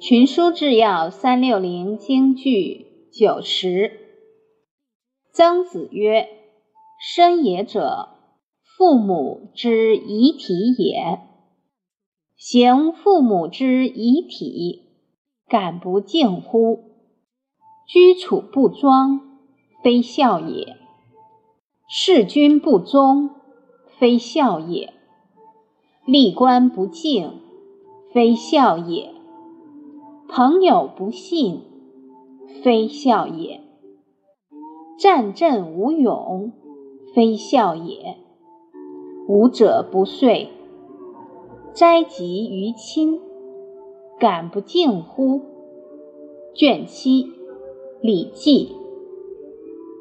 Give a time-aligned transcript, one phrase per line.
[0.00, 3.98] 群书治要三六零京剧九十。
[5.32, 6.28] 曾子曰
[7.02, 8.10] ：“生也者，
[8.62, 11.18] 父母之遗体也。
[12.36, 14.84] 行父母之遗体，
[15.48, 16.78] 敢不敬乎？
[17.88, 19.20] 居处不庄，
[19.82, 20.76] 非孝也；
[21.88, 23.30] 事君不忠，
[23.98, 24.92] 非孝也；
[26.06, 27.40] 立官不敬，
[28.12, 29.12] 非孝也。”
[30.30, 31.62] 朋友不信，
[32.62, 33.60] 非孝也；
[34.98, 36.52] 战阵无勇，
[37.14, 38.16] 非孝也；
[39.26, 40.48] 武者不遂，
[41.72, 43.18] 斋及于亲，
[44.18, 45.40] 敢不敬乎？
[46.54, 47.24] 卷七，
[48.02, 48.76] 《礼记》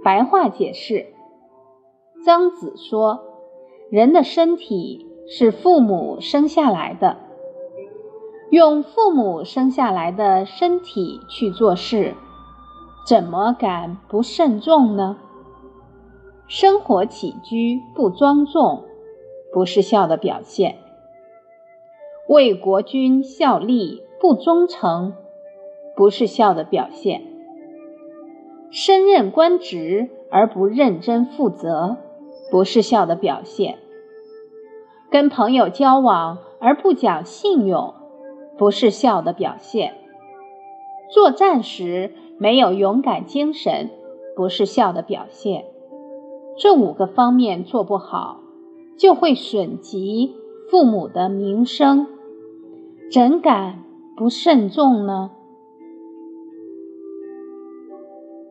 [0.04, 1.06] 白话解释：
[2.26, 3.22] 曾子说，
[3.90, 7.27] 人的身体是父母生下来的。
[8.50, 12.16] 用父母生下来的身体去做事，
[13.06, 15.18] 怎么敢不慎重呢？
[16.48, 18.86] 生活起居不庄重，
[19.52, 20.76] 不是孝的表现；
[22.30, 25.14] 为国君效力不忠诚，
[25.94, 27.20] 不是孝的表现；
[28.72, 31.98] 升任官职而不认真负责，
[32.50, 33.76] 不是孝的表现；
[35.12, 37.94] 跟朋友交往而不讲信用。
[38.58, 39.96] 不是孝的表现。
[41.10, 43.90] 作战时没有勇敢精神，
[44.36, 45.66] 不是孝的表现。
[46.58, 48.42] 这五个方面做不好，
[48.98, 50.36] 就会损及
[50.70, 52.08] 父母的名声。
[53.12, 53.84] 怎敢
[54.18, 55.32] 不慎重呢？